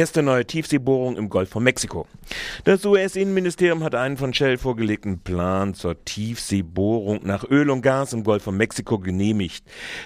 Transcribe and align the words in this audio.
Erste 0.00 0.22
neue 0.22 0.46
Tiefseebohrung 0.46 1.18
im 1.18 1.28
Golf 1.28 1.50
von 1.50 1.62
Mexiko. 1.62 2.06
Das 2.64 2.86
US-Innenministerium 2.86 3.84
hat 3.84 3.94
einen 3.94 4.16
von 4.16 4.32
Shell 4.32 4.56
vorgelegten 4.56 5.18
Plan 5.18 5.74
zur 5.74 6.02
Tiefseebohrung 6.06 7.20
nach 7.24 7.44
Öl 7.50 7.68
und 7.68 7.82
Gas 7.82 8.14
im 8.14 8.24
Golf 8.24 8.44
von 8.44 8.56
Mexiko 8.56 8.98
genehmigt. 8.98 9.62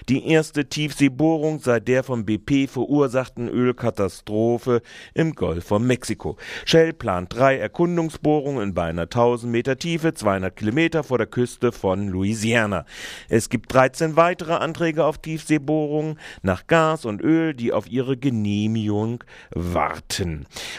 Die 0.09 0.27
erste 0.27 0.69
Tiefseebohrung 0.69 1.61
seit 1.61 1.87
der 1.87 2.03
von 2.03 2.27
BP 2.27 2.69
verursachten 2.69 3.49
Ölkatastrophe 3.49 4.83
im 5.15 5.37
Golf 5.37 5.67
von 5.67 5.87
Mexiko. 5.87 6.39
Shell 6.65 6.93
plant 6.93 7.33
drei 7.33 7.57
Erkundungsbohrungen 7.59 8.65
in 8.65 8.75
beinahe 8.75 9.05
1000 9.05 9.53
Meter 9.53 9.79
Tiefe, 9.79 10.13
200 10.13 10.57
Kilometer 10.57 11.05
vor 11.05 11.19
der 11.19 11.29
Küste 11.29 11.71
von 11.71 12.09
Louisiana. 12.09 12.85
Es 13.29 13.49
gibt 13.49 13.73
13 13.73 14.17
weitere 14.17 14.55
Anträge 14.55 15.05
auf 15.05 15.19
Tiefseebohrungen 15.19 16.19
nach 16.43 16.67
Gas 16.67 17.05
und 17.05 17.23
Öl, 17.23 17.55
die 17.55 17.73
auf 17.73 17.89
ihre 17.89 18.17
Genehmigung 18.17 19.23
warten. 19.53 19.84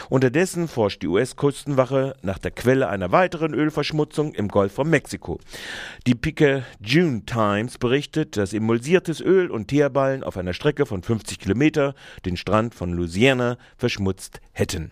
Unterdessen 0.08 0.68
forscht 0.68 1.02
die 1.02 1.08
US-Küstenwache 1.08 2.16
nach 2.22 2.38
der 2.38 2.50
Quelle 2.50 2.88
einer 2.88 3.12
weiteren 3.12 3.54
Ölverschmutzung 3.54 4.34
im 4.34 4.48
Golf 4.48 4.72
von 4.72 4.88
Mexiko. 4.88 5.40
Die 6.06 6.14
Picayune 6.14 7.24
Times 7.26 7.78
berichtet, 7.78 8.36
dass 8.36 8.52
emulsiertes 8.52 9.20
Öl 9.20 9.50
und 9.50 9.68
Teerballen 9.68 10.22
auf 10.22 10.36
einer 10.36 10.52
Strecke 10.52 10.86
von 10.86 11.02
50 11.02 11.38
Kilometer 11.38 11.94
den 12.24 12.36
Strand 12.36 12.74
von 12.74 12.92
Louisiana 12.92 13.58
verschmutzt 13.76 14.40
hätten. 14.52 14.90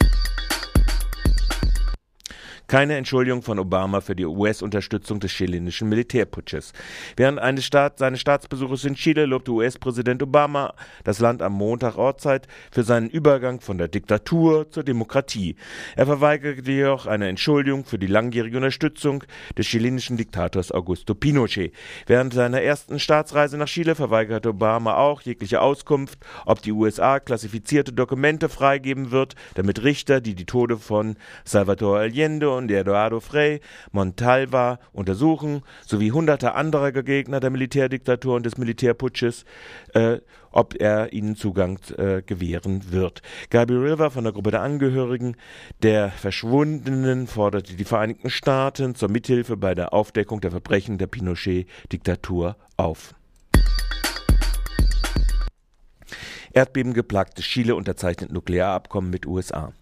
Keine 2.67 2.97
Entschuldigung 2.97 3.43
von 3.43 3.59
Obama 3.59 4.01
für 4.01 4.17
die 4.17 4.25
US-Unterstützung 4.25 5.21
des 5.21 5.33
chilenischen 5.33 5.87
Militärputsches. 5.91 6.73
Während 7.15 7.39
eines 7.39 7.67
Staat, 7.67 7.99
seines 7.99 8.23
Staatsbesuches 8.23 8.87
in 8.87 8.95
Chile 8.95 9.27
lobte 9.27 9.53
US-Präsident 9.53 10.23
Obama 10.23 10.73
das 11.05 11.19
Land 11.19 11.43
am 11.43 11.53
Montag 11.53 11.99
Ortszeit 11.99 12.49
für 12.73 12.83
seinen 12.83 13.11
Übergang 13.11 13.61
von 13.61 13.77
der 13.77 13.89
Diktatur 13.89 14.71
zur 14.71 14.83
Demokratie. 14.83 15.57
Er 15.95 16.07
verweigerte 16.07 16.71
jedoch 16.71 17.07
eine 17.07 17.29
Entschuldigung 17.29 17.85
für 17.85 17.99
die 17.99 18.07
langjährige 18.07 18.57
Unterstützung 18.57 19.25
des 19.59 19.67
chilenischen 19.67 20.17
Diktators 20.17 20.73
Augusto 20.73 21.15
Pinochet. 21.15 21.75
Während 22.07 22.33
seiner 22.33 22.63
ersten 22.63 22.99
Staatsreise 22.99 23.59
nach 23.59 23.69
Chile 23.69 23.95
verweigerte 23.95 24.49
Obama 24.49 24.95
auch 24.95 25.21
jegliche 25.21 25.61
Auskunft, 25.61 26.19
ob 26.47 26.63
die 26.63 26.73
USA 26.73 27.21
klassifizierte 27.21 27.93
Dokumente 27.93 28.49
freigeben 28.49 29.11
wird, 29.11 29.35
damit 29.55 29.85
Richter, 29.85 30.23
die 30.23 30.35
die 30.35 30.47
Tode 30.47 30.79
von 30.79 31.17
Salvador 31.45 31.99
Allende 31.99 32.55
und 32.55 32.64
Eduardo 32.73 33.21
Frei 33.21 33.61
Montalva 33.93 34.79
untersuchen, 34.93 35.63
sowie 35.87 36.11
hunderte 36.11 36.55
anderer 36.55 36.93
Gegner 36.93 37.41
der 37.41 37.51
Militärdiktatur 37.51 38.37
und 38.37 38.47
des 38.47 38.57
Militärputsches, 38.57 39.45
äh, 39.93 40.19
ob 40.51 40.81
er 40.81 41.13
ihnen 41.13 41.37
Zugang 41.37 41.79
äh, 41.97 42.23
gewähren 42.23 42.93
wird. 42.93 43.23
Gabi 43.51 43.75
River 43.75 44.11
von 44.11 44.25
der 44.25 44.33
Gruppe 44.33 44.53
der 44.53 44.63
Angehörigen 44.63 45.37
der 45.83 46.11
Verschwundenen 46.11 47.27
forderte 47.27 47.75
die 47.75 47.85
Vereinigten 47.85 48.31
Staaten 48.31 48.95
zur 48.95 49.11
Mithilfe 49.11 49.57
bei 49.57 49.75
der 49.75 49.93
Aufdeckung 49.93 50.41
der 50.41 50.53
Verbrechen 50.53 50.99
der 50.99 51.09
Pinochet-Diktatur 51.09 52.57
auf. 52.77 53.15
Erdbebengeplagte 56.55 57.43
Chile 57.43 57.75
unterzeichnet 57.75 58.33
Nuklearabkommen 58.33 59.11
mit 59.11 59.27
USA. 59.27 59.73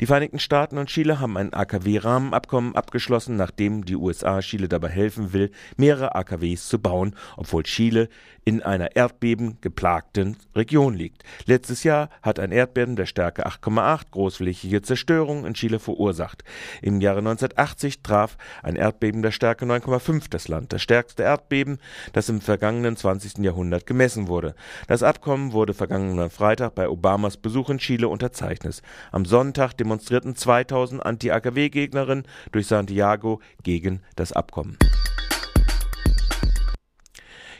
Die 0.00 0.06
Vereinigten 0.06 0.38
Staaten 0.38 0.76
und 0.76 0.88
Chile 0.88 1.20
haben 1.20 1.36
ein 1.36 1.54
AKW-Rahmenabkommen 1.54 2.74
abgeschlossen, 2.74 3.36
nachdem 3.36 3.84
die 3.84 3.96
USA 3.96 4.40
Chile 4.40 4.68
dabei 4.68 4.88
helfen 4.88 5.32
will, 5.32 5.52
mehrere 5.76 6.14
AKWs 6.14 6.68
zu 6.68 6.80
bauen, 6.80 7.14
obwohl 7.36 7.62
Chile 7.62 8.08
in 8.44 8.62
einer 8.62 8.94
erdbebengeplagten 8.94 10.36
Region 10.54 10.94
liegt. 10.94 11.24
Letztes 11.46 11.82
Jahr 11.82 12.10
hat 12.22 12.38
ein 12.38 12.52
Erdbeben 12.52 12.94
der 12.94 13.06
Stärke 13.06 13.44
8,8 13.46 14.10
großflächige 14.12 14.82
Zerstörungen 14.82 15.44
in 15.44 15.54
Chile 15.54 15.80
verursacht. 15.80 16.44
Im 16.80 17.00
Jahre 17.00 17.18
1980 17.18 18.02
traf 18.02 18.38
ein 18.62 18.76
Erdbeben 18.76 19.22
der 19.22 19.32
Stärke 19.32 19.64
9,5 19.64 20.30
das 20.30 20.46
Land, 20.46 20.72
das 20.72 20.82
stärkste 20.82 21.24
Erdbeben, 21.24 21.78
das 22.12 22.28
im 22.28 22.40
vergangenen 22.40 22.96
20. 22.96 23.38
Jahrhundert 23.38 23.84
gemessen 23.84 24.28
wurde. 24.28 24.54
Das 24.86 25.02
Abkommen 25.02 25.52
wurde 25.52 25.74
vergangenen 25.74 26.15
Freitag 26.30 26.74
bei 26.74 26.88
Obamas 26.88 27.36
Besuch 27.36 27.70
in 27.70 27.78
Chile 27.78 28.08
unterzeichnet. 28.08 28.82
Am 29.12 29.24
Sonntag 29.24 29.74
demonstrierten 29.74 30.34
2000 30.34 31.04
Anti-AKW-Gegnerinnen 31.04 32.26
durch 32.52 32.66
Santiago 32.66 33.40
gegen 33.62 34.02
das 34.16 34.32
Abkommen. 34.32 34.78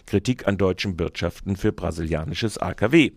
Kritik 0.06 0.47
an 0.47 0.56
deutschen 0.56 0.97
Bürgschaften 0.97 1.56
für 1.56 1.72
brasilianisches 1.72 2.59
AKW. 2.59 3.11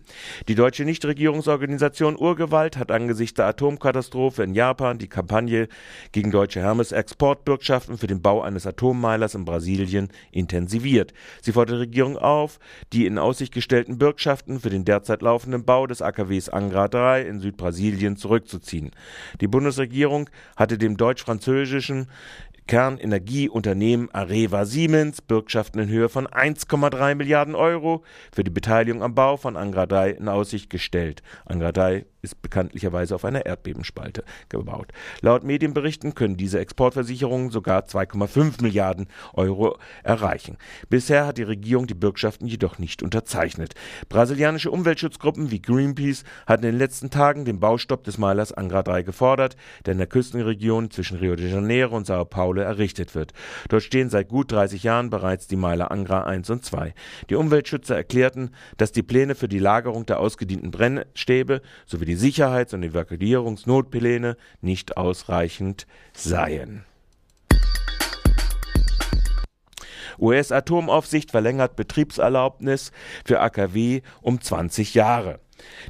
Die 0.48 0.54
deutsche 0.54 0.84
Nichtregierungsorganisation 0.84 2.16
Urgewalt 2.18 2.76
hat 2.76 2.90
angesichts 2.90 3.34
der 3.34 3.46
Atomkatastrophe 3.46 4.42
in 4.42 4.54
Japan 4.54 4.98
die 4.98 5.08
Kampagne 5.08 5.68
gegen 6.12 6.30
deutsche 6.30 6.60
Hermes-Exportbürgschaften 6.60 7.96
für 7.96 8.08
den 8.08 8.22
Bau 8.22 8.42
eines 8.42 8.66
Atommeilers 8.66 9.34
in 9.34 9.44
Brasilien 9.44 10.08
intensiviert. 10.32 11.14
Sie 11.40 11.52
fordert 11.52 11.76
die 11.76 11.80
Regierung 11.80 12.16
auf, 12.18 12.58
die 12.92 13.06
in 13.06 13.18
Aussicht 13.18 13.54
gestellten 13.54 13.98
Bürgschaften 13.98 14.58
für 14.58 14.70
den 14.70 14.84
derzeit 14.84 15.22
laufenden 15.22 15.64
Bau 15.64 15.86
des 15.86 16.02
AKWs 16.02 16.48
Angra 16.48 16.88
3 16.88 17.22
in 17.22 17.40
Südbrasilien 17.40 18.16
zurückzuziehen. 18.16 18.90
Die 19.40 19.46
Bundesregierung 19.46 20.28
hatte 20.56 20.76
dem 20.76 20.96
deutsch-französischen 20.96 22.08
Kernenergieunternehmen 22.70 24.14
Areva 24.14 24.64
Siemens 24.64 25.22
Bürgschaften 25.22 25.80
in 25.80 25.88
Höhe 25.88 26.08
von 26.08 26.28
1,3 26.28 27.16
Milliarden 27.16 27.56
Euro 27.56 28.04
für 28.32 28.44
die 28.44 28.50
Beteiligung 28.52 29.02
am 29.02 29.12
Bau 29.12 29.36
von 29.36 29.56
Angra 29.56 29.86
3 29.86 30.10
in 30.10 30.28
Aussicht 30.28 30.70
gestellt. 30.70 31.20
Angra 31.44 31.72
3 31.72 32.06
ist 32.22 32.42
bekanntlicherweise 32.42 33.14
auf 33.14 33.24
einer 33.24 33.46
Erdbebenspalte 33.46 34.24
gebaut. 34.48 34.92
Laut 35.20 35.42
Medienberichten 35.42 36.14
können 36.14 36.36
diese 36.36 36.60
Exportversicherungen 36.60 37.50
sogar 37.50 37.86
2,5 37.86 38.62
Milliarden 38.62 39.08
Euro 39.32 39.78
erreichen. 40.04 40.56
Bisher 40.88 41.26
hat 41.26 41.38
die 41.38 41.42
Regierung 41.42 41.86
die 41.86 41.94
Bürgschaften 41.94 42.46
jedoch 42.46 42.78
nicht 42.78 43.02
unterzeichnet. 43.02 43.74
Brasilianische 44.08 44.70
Umweltschutzgruppen 44.70 45.50
wie 45.50 45.62
Greenpeace 45.62 46.24
hatten 46.46 46.64
in 46.64 46.72
den 46.72 46.78
letzten 46.78 47.10
Tagen 47.10 47.44
den 47.44 47.58
Baustopp 47.58 48.04
des 48.04 48.18
Malers 48.18 48.52
Angra 48.52 48.82
3 48.82 49.02
gefordert, 49.02 49.56
der 49.86 49.92
in 49.92 49.98
der 49.98 50.06
Küstenregion 50.06 50.90
zwischen 50.90 51.18
Rio 51.18 51.34
de 51.34 51.50
Janeiro 51.50 51.96
und 51.96 52.06
Sao 52.06 52.24
Paulo 52.24 52.59
errichtet 52.62 53.14
wird. 53.14 53.32
Dort 53.68 53.82
stehen 53.82 54.10
seit 54.10 54.28
gut 54.28 54.52
30 54.52 54.82
Jahren 54.82 55.10
bereits 55.10 55.46
die 55.46 55.56
Meiler 55.56 55.90
Angra 55.90 56.24
1 56.24 56.50
und 56.50 56.64
2. 56.64 56.94
Die 57.28 57.34
Umweltschützer 57.34 57.96
erklärten, 57.96 58.50
dass 58.76 58.92
die 58.92 59.02
Pläne 59.02 59.34
für 59.34 59.48
die 59.48 59.58
Lagerung 59.58 60.06
der 60.06 60.20
ausgedienten 60.20 60.70
Brennstäbe 60.70 61.62
sowie 61.86 62.04
die 62.04 62.16
Sicherheits- 62.16 62.74
und 62.74 62.82
Evakuierungsnotpläne 62.82 64.36
nicht 64.60 64.96
ausreichend 64.96 65.86
seien. 66.12 66.84
US-Atomaufsicht 70.18 71.30
verlängert 71.30 71.76
Betriebserlaubnis 71.76 72.92
für 73.24 73.40
AKW 73.40 74.02
um 74.20 74.40
20 74.40 74.94
Jahre. 74.94 75.40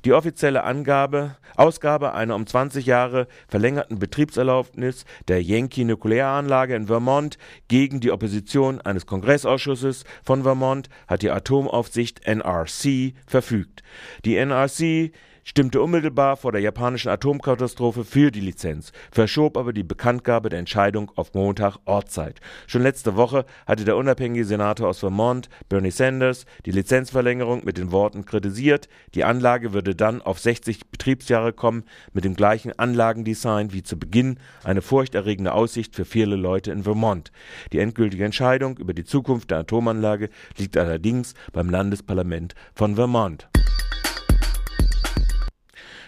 Die 0.04 0.12
offizielle 0.12 0.64
Angabe, 0.64 1.36
Ausgabe 1.56 2.14
einer 2.14 2.34
um 2.34 2.46
20 2.46 2.86
Jahre 2.86 3.26
verlängerten 3.48 3.98
Betriebserlaubnis 3.98 5.04
der 5.28 5.42
Yankee 5.42 5.84
Nuklearanlage 5.84 6.74
in 6.74 6.86
Vermont 6.86 7.38
gegen 7.68 8.00
die 8.00 8.10
Opposition 8.10 8.80
eines 8.80 9.06
Kongressausschusses 9.06 10.04
von 10.22 10.42
Vermont 10.42 10.88
hat 11.06 11.22
die 11.22 11.30
Atomaufsicht 11.30 12.24
NRC 12.26 13.14
verfügt. 13.26 13.82
Die 14.24 14.36
NRC 14.36 15.12
stimmte 15.44 15.80
unmittelbar 15.80 16.36
vor 16.36 16.52
der 16.52 16.60
japanischen 16.60 17.08
Atomkatastrophe 17.08 18.04
für 18.04 18.30
die 18.30 18.40
Lizenz, 18.40 18.92
verschob 19.10 19.56
aber 19.56 19.72
die 19.72 19.82
Bekanntgabe 19.82 20.48
der 20.48 20.58
Entscheidung 20.58 21.10
auf 21.16 21.34
Montag 21.34 21.78
Ortszeit. 21.84 22.40
Schon 22.66 22.82
letzte 22.82 23.16
Woche 23.16 23.44
hatte 23.66 23.84
der 23.84 23.96
unabhängige 23.96 24.44
Senator 24.44 24.88
aus 24.88 25.00
Vermont, 25.00 25.48
Bernie 25.68 25.90
Sanders, 25.90 26.46
die 26.66 26.70
Lizenzverlängerung 26.70 27.64
mit 27.64 27.78
den 27.78 27.92
Worten 27.92 28.24
kritisiert, 28.24 28.88
die 29.14 29.24
Anlage 29.24 29.72
würde 29.72 29.94
dann 29.94 30.22
auf 30.22 30.38
60 30.38 30.90
Betriebsjahre 30.90 31.52
kommen, 31.52 31.84
mit 32.12 32.24
dem 32.24 32.34
gleichen 32.34 32.78
Anlagendesign 32.78 33.72
wie 33.72 33.82
zu 33.82 33.98
Beginn, 33.98 34.38
eine 34.64 34.82
furchterregende 34.82 35.52
Aussicht 35.52 35.94
für 35.94 36.04
viele 36.04 36.36
Leute 36.36 36.72
in 36.72 36.84
Vermont. 36.84 37.32
Die 37.72 37.78
endgültige 37.78 38.24
Entscheidung 38.24 38.78
über 38.78 38.94
die 38.94 39.04
Zukunft 39.04 39.50
der 39.50 39.58
Atomanlage 39.58 40.30
liegt 40.56 40.76
allerdings 40.76 41.34
beim 41.52 41.70
Landesparlament 41.70 42.54
von 42.74 42.94
Vermont 42.94 43.49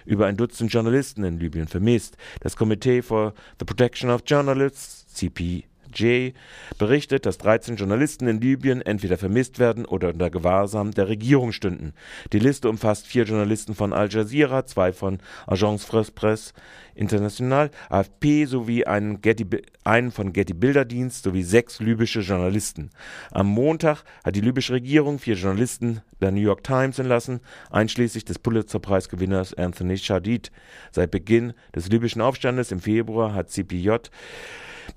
über 0.05 0.27
ein 0.27 0.37
Dutzend 0.37 0.73
Journalisten 0.73 1.25
in 1.25 1.39
Libyen 1.39 1.69
vermisst. 1.69 2.17
Das 2.41 2.57
Komitee 2.57 3.03
for 3.03 3.35
the 3.59 3.65
Protection 3.65 4.11
of 4.11 4.23
Journalists, 4.27 5.07
CP 5.15 5.65
J 5.95 6.35
berichtet, 6.79 7.27
dass 7.27 7.39
13 7.39 7.77
Journalisten 7.77 8.27
in 8.27 8.41
Libyen 8.41 8.83
entweder 8.83 9.19
vermisst 9.19 9.59
werden 9.59 9.85
oder 9.85 10.09
unter 10.09 10.31
Gewahrsam 10.31 10.93
der 10.93 11.09
Regierung 11.09 11.53
stünden. 11.53 11.93
Die 12.33 12.39
Liste 12.39 12.69
umfasst 12.69 13.07
vier 13.07 13.25
Journalisten 13.25 13.75
von 13.75 13.93
Al 13.93 14.11
Jazeera, 14.11 14.67
zwei 14.67 14.93
von 14.93 15.19
Agence 15.47 15.85
France 15.85 16.13
Presse 16.13 16.53
International, 16.95 17.71
AFP 17.89 18.47
sowie 18.47 18.85
einen, 18.85 19.21
Getty, 19.21 19.47
einen 19.85 20.11
von 20.11 20.33
Getty 20.33 20.55
Bilderdienst 20.55 21.25
sowie 21.25 21.43
sechs 21.43 21.81
libysche 21.81 22.21
Journalisten. 22.21 22.91
Am 23.31 23.47
Montag 23.47 24.05
hat 24.25 24.37
die 24.37 24.41
libysche 24.41 24.75
Regierung 24.75 25.19
vier 25.19 25.35
Journalisten 25.35 26.01
der 26.21 26.31
New 26.31 26.41
York 26.41 26.65
Times 26.65 26.99
entlassen, 26.99 27.41
einschließlich 27.71 28.25
des 28.25 28.39
Pulitzerpreisgewinners 28.39 29.55
Anthony 29.55 29.99
Shadid. 29.99 30.53
Seit 30.91 31.11
Beginn 31.11 31.53
des 31.75 31.89
libyschen 31.89 32.23
Aufstandes 32.23 32.73
im 32.73 32.81
Februar 32.81 33.35
hat 33.35 33.51
CPJ 33.51 33.91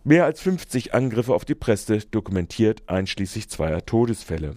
mehr 0.03 0.25
als 0.25 0.41
50 0.41 0.93
Angriffe 0.93 1.33
auf 1.33 1.45
die 1.45 1.55
Presse 1.55 1.99
dokumentiert, 2.11 2.83
einschließlich 2.87 3.49
zweier 3.49 3.85
Todesfälle. 3.85 4.55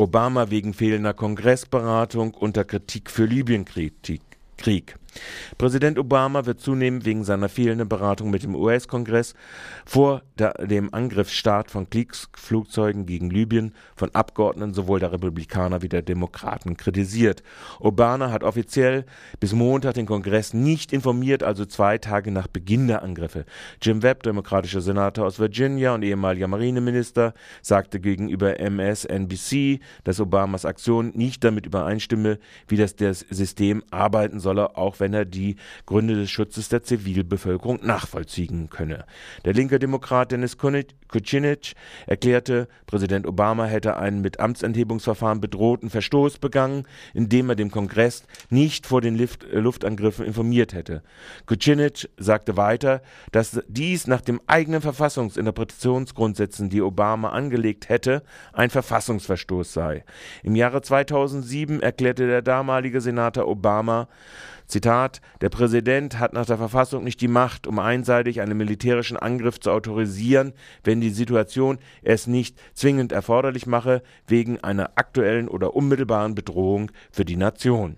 Obama 0.00 0.48
wegen 0.50 0.72
fehlender 0.72 1.12
Kongressberatung 1.12 2.32
unter 2.32 2.64
Kritik 2.64 3.10
für 3.10 3.26
Libyenkrieg. 3.26 4.22
Präsident 5.58 5.98
Obama 5.98 6.46
wird 6.46 6.60
zunehmend 6.60 7.04
wegen 7.04 7.24
seiner 7.24 7.48
fehlenden 7.48 7.88
Beratung 7.88 8.30
mit 8.30 8.42
dem 8.42 8.54
US-Kongress 8.54 9.34
vor 9.84 10.22
der, 10.38 10.54
dem 10.54 10.92
Angriffsstart 10.94 11.70
von 11.70 11.88
Kriegsflugzeugen 11.90 13.06
gegen 13.06 13.30
Libyen 13.30 13.74
von 13.96 14.14
Abgeordneten 14.14 14.74
sowohl 14.74 15.00
der 15.00 15.12
Republikaner 15.12 15.82
wie 15.82 15.88
der 15.88 16.02
Demokraten 16.02 16.76
kritisiert. 16.76 17.42
Obama 17.78 18.30
hat 18.30 18.44
offiziell 18.44 19.04
bis 19.38 19.52
Montag 19.52 19.94
den 19.94 20.06
Kongress 20.06 20.54
nicht 20.54 20.92
informiert, 20.92 21.42
also 21.42 21.64
zwei 21.64 21.98
Tage 21.98 22.30
nach 22.30 22.46
Beginn 22.46 22.86
der 22.86 23.02
Angriffe. 23.02 23.44
Jim 23.82 24.02
Webb, 24.02 24.22
demokratischer 24.22 24.80
Senator 24.80 25.26
aus 25.26 25.38
Virginia 25.38 25.94
und 25.94 26.02
ehemaliger 26.02 26.48
Marineminister, 26.48 27.34
sagte 27.62 28.00
gegenüber 28.00 28.58
MSNBC, 28.60 29.80
dass 30.04 30.20
Obamas 30.20 30.64
Aktion 30.64 31.12
nicht 31.14 31.44
damit 31.44 31.66
übereinstimme, 31.66 32.38
wie 32.68 32.76
das, 32.76 32.94
System 33.30 33.82
arbeiten 33.90 34.40
solle, 34.40 34.76
auch 34.76 34.99
wenn 35.00 35.14
er 35.14 35.24
die 35.24 35.56
Gründe 35.86 36.14
des 36.14 36.30
Schutzes 36.30 36.68
der 36.68 36.82
Zivilbevölkerung 36.82 37.80
nachvollziehen 37.82 38.68
könne. 38.70 39.04
Der 39.44 39.54
linke 39.54 39.78
Demokrat 39.78 40.32
Dennis 40.32 40.56
Kucinich 40.58 41.74
erklärte, 42.06 42.68
Präsident 42.86 43.26
Obama 43.26 43.64
hätte 43.64 43.96
einen 43.96 44.20
mit 44.20 44.40
Amtsenthebungsverfahren 44.40 45.40
bedrohten 45.40 45.90
Verstoß 45.90 46.38
begangen, 46.38 46.86
indem 47.14 47.48
er 47.50 47.56
dem 47.56 47.70
Kongress 47.70 48.24
nicht 48.48 48.86
vor 48.86 49.00
den 49.00 49.14
Lift 49.14 49.46
Luftangriffen 49.52 50.24
informiert 50.24 50.74
hätte. 50.74 51.02
Kucinich 51.46 52.08
sagte 52.16 52.56
weiter, 52.56 53.02
dass 53.32 53.60
dies 53.68 54.06
nach 54.06 54.20
den 54.20 54.40
eigenen 54.46 54.82
Verfassungsinterpretationsgrundsätzen, 54.82 56.70
die 56.70 56.82
Obama 56.82 57.30
angelegt 57.30 57.88
hätte, 57.88 58.22
ein 58.52 58.70
Verfassungsverstoß 58.70 59.72
sei. 59.72 60.04
Im 60.42 60.56
Jahre 60.56 60.82
2007 60.82 61.80
erklärte 61.80 62.26
der 62.26 62.42
damalige 62.42 63.00
Senator 63.00 63.48
Obama, 63.48 64.08
Zitat, 64.70 65.20
der 65.40 65.50
Präsident 65.50 66.18
hat 66.18 66.32
nach 66.32 66.46
der 66.46 66.56
Verfassung 66.56 67.04
nicht 67.04 67.20
die 67.20 67.28
Macht, 67.28 67.66
um 67.66 67.78
einseitig 67.78 68.40
einen 68.40 68.56
militärischen 68.56 69.16
Angriff 69.16 69.60
zu 69.60 69.70
autorisieren, 69.70 70.52
wenn 70.84 71.00
die 71.00 71.10
Situation 71.10 71.78
es 72.02 72.26
nicht 72.26 72.58
zwingend 72.74 73.12
erforderlich 73.12 73.66
mache, 73.66 74.02
wegen 74.26 74.58
einer 74.60 74.92
aktuellen 74.94 75.48
oder 75.48 75.74
unmittelbaren 75.74 76.34
Bedrohung 76.34 76.90
für 77.10 77.24
die 77.24 77.36
Nation. 77.36 77.96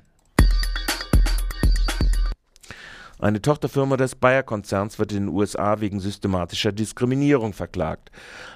Eine 3.22 3.40
Tochterfirma 3.40 3.96
des 3.96 4.16
Bayer-Konzerns 4.16 4.98
wird 4.98 5.12
in 5.12 5.26
den 5.26 5.28
USA 5.28 5.80
wegen 5.80 6.00
systematischer 6.00 6.72
Diskriminierung 6.72 7.52
verklagt. 7.52 8.10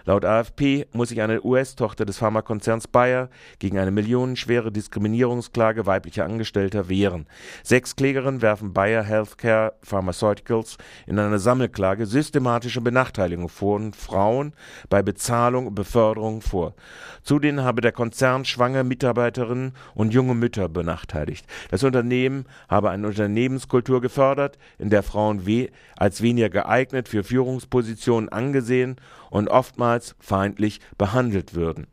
Laut 0.06 0.24
AFP 0.24 0.88
muss 0.92 1.10
sich 1.10 1.22
eine 1.22 1.40
US-Tochter 1.44 2.04
des 2.04 2.18
Pharmakonzerns 2.18 2.88
Bayer 2.88 3.28
gegen 3.60 3.78
eine 3.78 3.92
millionenschwere 3.92 4.72
Diskriminierungsklage 4.72 5.86
weiblicher 5.86 6.24
Angestellter 6.24 6.88
wehren. 6.88 7.28
Sechs 7.62 7.94
Klägerinnen 7.94 8.42
werfen 8.42 8.72
Bayer 8.72 9.04
Healthcare 9.04 9.74
Pharmaceuticals 9.82 10.78
in 11.06 11.20
einer 11.20 11.38
Sammelklage 11.38 12.04
systematische 12.04 12.80
Benachteiligung 12.80 13.48
von 13.48 13.92
Frauen 13.92 14.52
bei 14.88 15.00
Bezahlung 15.00 15.68
und 15.68 15.76
Beförderung 15.76 16.40
vor. 16.40 16.74
Zudem 17.22 17.60
habe 17.60 17.82
der 17.82 17.92
Konzern 17.92 18.44
schwangere 18.44 18.82
Mitarbeiterinnen 18.82 19.74
und 19.94 20.12
junge 20.12 20.34
Mütter 20.34 20.68
benachteiligt. 20.68 21.46
Das 21.70 21.84
Unternehmen 21.84 22.46
habe 22.68 22.90
eine 22.90 23.06
Unternehmenskultur 23.06 24.00
gefördert, 24.00 24.55
in 24.78 24.90
der 24.90 25.02
Frauen 25.02 25.46
we 25.46 25.70
als 25.96 26.22
weniger 26.22 26.50
geeignet 26.50 27.08
für 27.08 27.24
Führungspositionen 27.24 28.28
angesehen 28.28 28.96
und 29.30 29.48
oftmals 29.48 30.14
feindlich 30.18 30.80
behandelt 30.98 31.54
würden. 31.54 31.86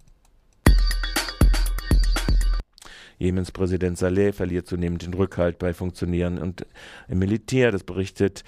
Jemens 3.23 3.51
Präsident 3.51 3.97
Saleh 3.97 4.33
verliert 4.33 4.67
zunehmend 4.67 5.03
den 5.03 5.13
Rückhalt 5.13 5.57
bei 5.57 5.73
Funktionären 5.73 6.39
und 6.39 6.65
im 7.07 7.19
Militär. 7.19 7.71
Das 7.71 7.83
berichtet 7.83 8.43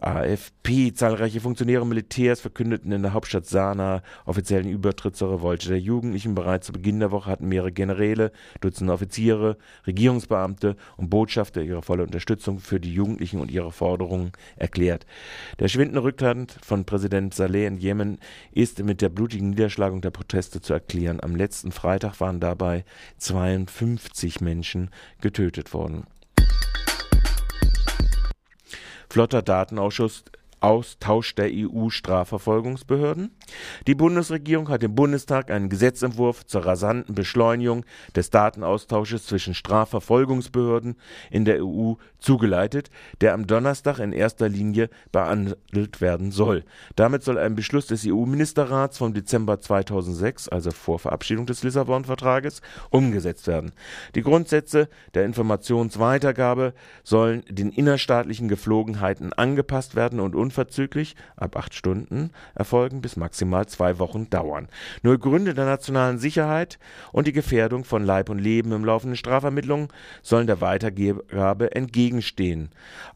AFP. 0.00 0.92
Zahlreiche 0.94 1.40
Funktionäre 1.40 1.86
Militärs 1.86 2.40
verkündeten 2.40 2.92
in 2.92 3.02
der 3.02 3.12
Hauptstadt 3.12 3.46
Sanaa 3.46 4.02
offiziellen 4.24 4.68
Übertritt 4.68 5.16
zur 5.16 5.32
Revolte 5.32 5.68
der 5.68 5.80
Jugendlichen. 5.80 6.34
Bereits 6.34 6.66
zu 6.66 6.72
Beginn 6.72 7.00
der 7.00 7.10
Woche 7.10 7.30
hatten 7.30 7.48
mehrere 7.48 7.72
Generäle, 7.72 8.32
Dutzende 8.60 8.92
Offiziere, 8.92 9.56
Regierungsbeamte 9.86 10.76
und 10.96 11.10
Botschafter 11.10 11.62
ihre 11.62 11.82
volle 11.82 12.02
Unterstützung 12.02 12.58
für 12.58 12.80
die 12.80 12.92
Jugendlichen 12.92 13.40
und 13.40 13.50
ihre 13.50 13.72
Forderungen 13.72 14.32
erklärt. 14.56 15.06
Der 15.58 15.68
schwindende 15.68 16.02
Rückstand 16.02 16.56
von 16.62 16.84
Präsident 16.84 17.34
Saleh 17.34 17.66
in 17.66 17.76
Jemen 17.76 18.18
ist 18.52 18.82
mit 18.82 19.02
der 19.02 19.08
blutigen 19.08 19.50
Niederschlagung 19.50 20.00
der 20.00 20.10
Proteste 20.10 20.60
zu 20.60 20.72
erklären. 20.72 21.20
Am 21.20 21.36
letzten 21.36 21.72
Freitag 21.72 22.20
waren 22.20 22.40
dabei 22.40 22.84
52 23.18 24.40
Menschen 24.40 24.90
getötet 25.20 25.74
worden. 25.74 26.04
Flotter 29.10 29.42
Datenausschuss 29.42 30.22
Austausch 30.60 31.34
der 31.34 31.50
EU-Strafverfolgungsbehörden. 31.52 33.30
Die 33.86 33.94
Bundesregierung 33.94 34.68
hat 34.68 34.82
dem 34.82 34.94
Bundestag 34.94 35.50
einen 35.50 35.68
Gesetzentwurf 35.68 36.46
zur 36.46 36.64
rasanten 36.64 37.14
Beschleunigung 37.14 37.84
des 38.14 38.30
Datenaustausches 38.30 39.26
zwischen 39.26 39.54
Strafverfolgungsbehörden 39.54 40.96
in 41.30 41.44
der 41.44 41.64
EU 41.64 41.94
zugeleitet, 42.18 42.90
der 43.20 43.34
am 43.34 43.46
Donnerstag 43.46 43.98
in 43.98 44.12
erster 44.12 44.48
Linie 44.48 44.90
behandelt 45.12 46.00
werden 46.00 46.30
soll. 46.30 46.64
Damit 46.96 47.22
soll 47.22 47.38
ein 47.38 47.54
Beschluss 47.54 47.86
des 47.86 48.06
EU-Ministerrats 48.06 48.98
vom 48.98 49.14
Dezember 49.14 49.60
2006, 49.60 50.48
also 50.48 50.70
vor 50.70 50.98
Verabschiedung 50.98 51.46
des 51.46 51.62
Lissabon-Vertrages, 51.62 52.60
umgesetzt 52.90 53.46
werden. 53.46 53.72
Die 54.14 54.22
Grundsätze 54.22 54.88
der 55.14 55.24
Informationsweitergabe 55.24 56.74
sollen 57.02 57.42
den 57.48 57.70
innerstaatlichen 57.70 58.48
Geflogenheiten 58.48 59.32
angepasst 59.32 59.94
werden 59.94 60.20
und 60.20 60.34
unverzüglich 60.50 61.14
ab 61.36 61.56
acht 61.56 61.74
Stunden 61.74 62.30
erfolgen 62.56 63.00
bis 63.00 63.16
maximal 63.16 63.66
zwei 63.66 64.00
Wochen 64.00 64.28
dauern. 64.30 64.66
Nur 65.02 65.18
Gründe 65.18 65.54
der 65.54 65.64
nationalen 65.64 66.18
Sicherheit 66.18 66.80
und 67.12 67.28
die 67.28 67.32
Gefährdung 67.32 67.84
von 67.84 68.04
Leib 68.04 68.28
und 68.28 68.40
Leben 68.40 68.72
im 68.72 68.84
laufenden 68.84 69.16
Strafvermittlungen 69.16 69.88
sollen 70.22 70.48
der 70.48 70.60
Weitergabe 70.60 71.72
entgegenstehen. 71.74 72.70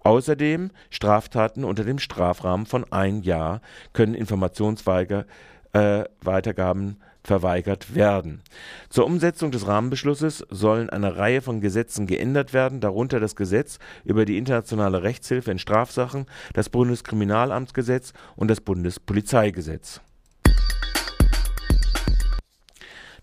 Außerdem 0.04 0.70
Straftaten 0.90 1.64
unter 1.64 1.82
dem 1.82 1.98
Strafrahmen 1.98 2.66
von 2.66 2.84
ein 2.92 3.22
Jahr 3.22 3.60
können 3.92 4.14
Informationsweitergaben 4.14 5.26
äh, 5.72 7.13
verweigert 7.24 7.94
werden. 7.94 8.42
Zur 8.90 9.06
Umsetzung 9.06 9.50
des 9.50 9.66
Rahmenbeschlusses 9.66 10.46
sollen 10.50 10.90
eine 10.90 11.16
Reihe 11.16 11.42
von 11.42 11.60
Gesetzen 11.60 12.06
geändert 12.06 12.52
werden, 12.52 12.80
darunter 12.80 13.18
das 13.18 13.34
Gesetz 13.34 13.78
über 14.04 14.24
die 14.24 14.38
internationale 14.38 15.02
Rechtshilfe 15.02 15.50
in 15.50 15.58
Strafsachen, 15.58 16.26
das 16.52 16.68
Bundeskriminalamtsgesetz 16.68 18.12
und 18.36 18.48
das 18.48 18.60
Bundespolizeigesetz 18.60 20.00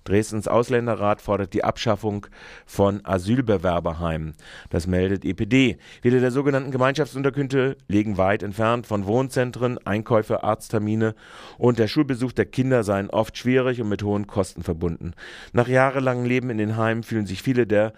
Dresdens 0.03 0.47
Ausländerrat 0.47 1.21
fordert 1.21 1.53
die 1.53 1.63
Abschaffung 1.63 2.27
von 2.65 3.05
Asylbewerberheimen. 3.05 4.33
Das 4.69 4.87
meldet 4.87 5.25
EPD. 5.25 5.77
Viele 6.01 6.19
der 6.19 6.31
sogenannten 6.31 6.71
Gemeinschaftsunterkünfte 6.71 7.77
liegen 7.87 8.17
weit 8.17 8.43
entfernt 8.43 8.87
von 8.87 9.05
Wohnzentren, 9.05 9.77
Einkäufe, 9.85 10.43
Arzttermine 10.43 11.15
und 11.57 11.79
der 11.79 11.87
Schulbesuch 11.87 12.31
der 12.31 12.45
Kinder 12.45 12.83
seien 12.83 13.09
oft 13.09 13.37
schwierig 13.37 13.81
und 13.81 13.89
mit 13.89 14.03
hohen 14.03 14.27
Kosten 14.27 14.63
verbunden. 14.63 15.13
Nach 15.53 15.67
jahrelangem 15.67 16.25
Leben 16.25 16.49
in 16.49 16.57
den 16.57 16.77
Heimen 16.77 17.03
fühlen 17.03 17.25
sich 17.25 17.41
viele 17.41 17.67
der 17.67 17.93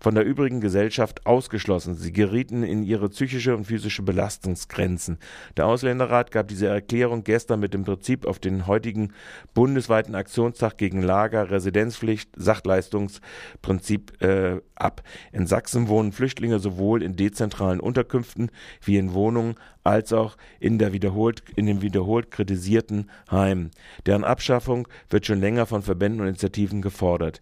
von 0.00 0.14
der 0.14 0.24
übrigen 0.24 0.60
Gesellschaft 0.60 1.26
ausgeschlossen. 1.26 1.94
Sie 1.94 2.12
gerieten 2.12 2.62
in 2.62 2.82
ihre 2.82 3.08
psychische 3.08 3.56
und 3.56 3.64
physische 3.64 4.02
Belastungsgrenzen. 4.02 5.18
Der 5.56 5.66
Ausländerrat 5.66 6.30
gab 6.30 6.48
diese 6.48 6.68
Erklärung 6.68 7.24
gestern 7.24 7.60
mit 7.60 7.74
dem 7.74 7.84
Prinzip 7.84 8.26
auf 8.26 8.38
den 8.38 8.66
heutigen 8.66 9.12
bundesweiten 9.54 10.14
Aktionstag 10.14 10.78
gegen 10.78 11.02
Lager, 11.02 11.50
Residenzpflicht, 11.50 12.30
Sachleistungsprinzip 12.36 14.22
äh, 14.22 14.60
ab. 14.74 15.02
In 15.32 15.46
Sachsen 15.46 15.88
wohnen 15.88 16.12
Flüchtlinge 16.12 16.58
sowohl 16.58 17.02
in 17.02 17.16
dezentralen 17.16 17.80
Unterkünften 17.80 18.50
wie 18.82 18.96
in 18.96 19.12
Wohnungen 19.12 19.56
als 19.84 20.12
auch 20.12 20.36
in, 20.60 20.78
der 20.78 20.92
wiederholt, 20.92 21.42
in 21.56 21.66
den 21.66 21.82
wiederholt 21.82 22.30
kritisierten 22.30 23.10
Heimen. 23.30 23.70
Deren 24.06 24.24
Abschaffung 24.24 24.86
wird 25.08 25.26
schon 25.26 25.40
länger 25.40 25.66
von 25.66 25.82
Verbänden 25.82 26.20
und 26.20 26.28
Initiativen 26.28 26.82
gefordert. 26.82 27.40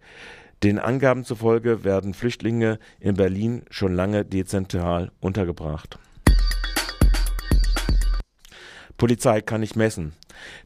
Den 0.63 0.79
Angaben 0.79 1.25
zufolge 1.25 1.85
werden 1.85 2.15
Flüchtlinge 2.15 2.79
in 2.99 3.15
Berlin 3.15 3.63
schon 3.71 3.95
lange 3.95 4.25
dezentral 4.25 5.13
untergebracht. 5.21 5.99
Polizei 8.97 9.43
kann 9.43 9.61
nicht 9.61 9.77
messen. 9.77 10.15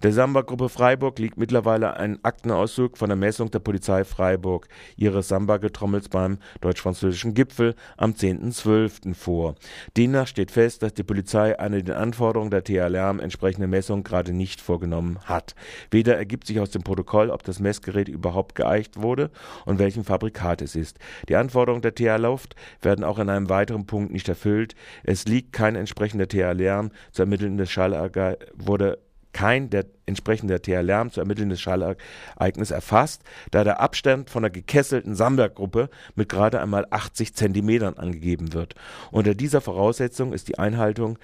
Der 0.03 0.13
Samba-Gruppe 0.13 0.69
Freiburg 0.69 1.19
liegt 1.19 1.37
mittlerweile 1.37 1.97
ein 1.97 2.19
Aktenauszug 2.25 2.97
von 2.99 3.09
der 3.09 3.17
Messung 3.17 3.51
der 3.51 3.59
Polizei 3.59 4.05
Freiburg 4.05 4.69
ihres 4.97 5.29
Samba-Getrommels 5.29 6.09
beim 6.09 6.39
deutsch-französischen 6.61 7.35
Gipfel 7.35 7.75
am 7.97 8.13
10.12. 8.13 9.15
vor. 9.15 9.55
Demnach 9.97 10.27
steht 10.27 10.51
fest, 10.51 10.83
dass 10.83 10.95
die 10.95 11.03
Polizei 11.03 11.59
eine 11.59 11.83
den 11.83 11.95
Anforderungen 11.95 12.51
der 12.51 12.65
TH-Lärm 12.65 13.21
entsprechende 13.21 13.67
Messung 13.67 14.03
gerade 14.03 14.33
nicht 14.33 14.61
vorgenommen 14.61 15.19
hat. 15.25 15.55
Weder 15.91 16.17
ergibt 16.17 16.47
sich 16.47 16.61
aus 16.61 16.71
dem 16.71 16.83
Protokoll, 16.83 17.31
ob 17.31 17.43
das 17.43 17.61
Messgerät 17.61 18.09
überhaupt 18.09 18.55
geeicht 18.55 19.01
wurde 19.01 19.31
und 19.65 19.79
welchem 19.79 20.05
Fabrikat 20.05 20.63
es 20.63 20.77
ist. 20.77 20.99
Die 21.29 21.37
Anforderungen 21.37 21.83
der 21.83 21.95
TH-Luft 21.95 22.55
werden 22.83 23.05
auch 23.05 23.19
in 23.19 23.29
einem 23.29 23.49
weiteren 23.49 23.87
Punkt 23.87 24.13
nicht 24.13 24.29
erfüllt. 24.29 24.75
Es 25.03 25.25
liegt 25.27 25.53
kein 25.53 25.77
entsprechender 25.77 26.29
TH-Lärm 26.29 26.91
zu 27.13 27.23
ermittelndes 27.23 27.71
Schallerger 27.71 28.37
wurde 28.55 28.99
kein 29.33 29.71
der 29.71 29.87
entsprechende 30.07 30.61
TH-Lärm 30.61 31.11
zu 31.11 31.21
ermittelndes 31.21 31.61
Schallereignis 31.61 32.71
erfasst, 32.71 33.23
da 33.51 33.65
der 33.65 33.81
Abstand 33.81 34.31
von 34.31 34.43
der 34.43 34.51
gekesselten 34.51 35.15
Samberg-Gruppe 35.15 35.89
mit 36.15 36.29
gerade 36.29 36.61
einmal 36.61 36.87
80 36.91 37.35
Zentimetern 37.35 37.95
angegeben 37.95 38.53
wird. 38.53 38.75
Unter 39.11 39.35
dieser 39.35 39.61
Voraussetzung 39.61 40.33
ist 40.33 40.49
die 40.49 40.59
Einhaltung, 40.59 41.19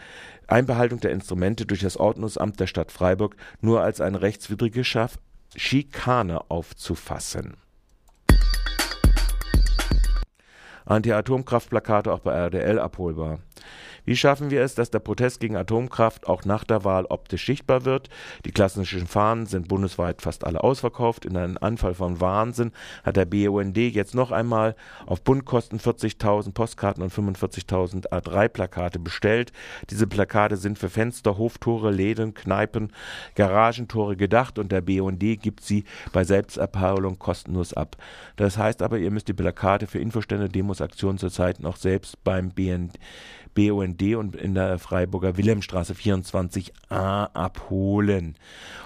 Einbehaltung 0.47 1.01
der 1.01 1.11
Instrumente 1.11 1.67
durch 1.67 1.81
das 1.81 1.97
Ordnungsamt 1.97 2.61
der 2.61 2.67
Stadt 2.67 2.93
Freiburg 2.93 3.37
nur 3.61 3.83
als 3.83 4.01
eine 4.01 4.23
rechtswidrige 4.23 4.85
Schaff 4.85 5.19
Schikane 5.57 6.51
aufzufassen. 6.51 7.57
Anti-Atomkraftplakate 10.87 12.13
auch 12.13 12.21
bei 12.21 12.33
RDL 12.33 12.79
abholbar. 12.79 13.41
Wie 14.07 14.17
schaffen 14.17 14.51
wir 14.51 14.63
es, 14.63 14.77
dass 14.77 14.91
der 14.91 15.01
Protest 15.01 15.41
gegen 15.41 15.57
Atomkraft 15.57 16.29
auch 16.29 16.45
nach 16.45 16.63
der 16.63 16.85
Wahl 16.85 17.07
optisch 17.07 17.45
sichtbar 17.45 17.85
wird? 17.85 18.09
Die 18.45 18.53
klassischen 18.53 19.09
Fahnen 19.09 19.47
sind 19.47 19.67
bundesweit 19.67 20.23
fast 20.23 20.45
alle 20.45 20.63
ausverkauft. 20.63 21.25
In 21.25 21.37
einem 21.37 21.59
Anfall 21.61 21.93
von 21.93 22.21
Wahnsinn 22.21 22.71
hat 23.03 23.17
der 23.17 23.25
BUND 23.25 23.77
jetzt 23.77 24.15
noch 24.15 24.31
einmal 24.31 24.77
auf 25.07 25.23
Bundkosten 25.23 25.81
40.000 25.81 26.53
Postkarten 26.53 27.03
und 27.03 27.13
45.000 27.13 28.11
A3-Plakate 28.11 29.01
bestellt. 29.01 29.51
Diese 29.91 30.07
Plakate 30.07 30.57
sind 30.57 30.79
für 30.79 30.89
Fenster, 30.89 31.37
Hoftore, 31.37 31.91
Läden, 31.91 32.33
Kneipen, 32.33 32.93
Garagentore 33.35 34.17
gedacht 34.17 34.61
und 34.61 34.71
der 34.71 34.83
BUND 34.83 35.19
gibt 35.43 35.65
sie 35.65 35.83
bei 36.13 36.23
Selbsterpaarung 36.23 37.19
kostenlos 37.19 37.75
ab. 37.75 37.97
Das 38.37 38.57
heißt 38.57 38.83
aber, 38.83 38.99
ihr 38.99 39.11
müsst 39.11 39.27
die 39.27 39.33
Plakate 39.33 39.89
für 39.89 39.99
Infostände, 39.99 40.49
Demos, 40.49 40.81
Aktionen 40.81 41.19
zurzeit 41.19 41.59
noch 41.59 41.75
selbst 41.75 42.23
beim 42.23 42.53
BUND 43.97 44.17
und 44.17 44.37
in 44.37 44.55
der 44.55 44.79
Freiburger 44.79 45.37
Wilhelmstraße 45.37 45.95
24a 45.95 47.31
abholen. 47.33 48.37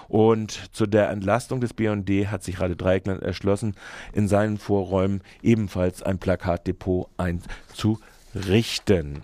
Und 0.08 0.74
zu 0.74 0.86
der 0.86 1.10
Entlastung 1.10 1.60
des 1.60 1.74
BUND 1.74 2.08
hat 2.30 2.42
sich 2.42 2.60
Radio 2.60 2.76
Dreieckland 2.76 3.22
erschlossen, 3.22 3.74
in 4.12 4.28
seinen 4.28 4.58
Vorräumen 4.58 5.22
ebenfalls 5.42 6.02
ein 6.02 6.18
Plakatdepot 6.18 7.08
einzurichten. 7.16 9.22